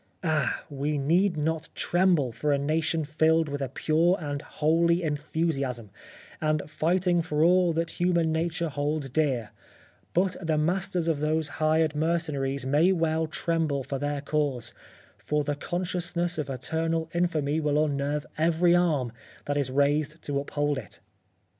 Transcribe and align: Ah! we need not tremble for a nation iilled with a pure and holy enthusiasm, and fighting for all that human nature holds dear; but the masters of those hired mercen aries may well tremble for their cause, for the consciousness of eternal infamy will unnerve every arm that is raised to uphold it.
Ah! 0.23 0.63
we 0.67 0.97
need 0.97 1.37
not 1.37 1.69
tremble 1.75 2.31
for 2.31 2.51
a 2.51 2.57
nation 2.57 3.03
iilled 3.05 3.47
with 3.47 3.61
a 3.61 3.69
pure 3.69 4.17
and 4.19 4.41
holy 4.41 5.03
enthusiasm, 5.03 5.91
and 6.41 6.67
fighting 6.67 7.21
for 7.21 7.43
all 7.43 7.71
that 7.73 7.91
human 8.01 8.31
nature 8.31 8.69
holds 8.69 9.11
dear; 9.11 9.51
but 10.15 10.35
the 10.41 10.57
masters 10.57 11.07
of 11.07 11.19
those 11.19 11.47
hired 11.61 11.91
mercen 11.93 12.33
aries 12.33 12.65
may 12.65 12.91
well 12.91 13.27
tremble 13.27 13.83
for 13.83 13.99
their 13.99 14.21
cause, 14.21 14.73
for 15.19 15.43
the 15.43 15.53
consciousness 15.55 16.39
of 16.39 16.49
eternal 16.49 17.07
infamy 17.13 17.59
will 17.59 17.85
unnerve 17.85 18.25
every 18.39 18.73
arm 18.75 19.11
that 19.45 19.55
is 19.55 19.69
raised 19.69 20.19
to 20.23 20.39
uphold 20.39 20.79
it. 20.79 20.99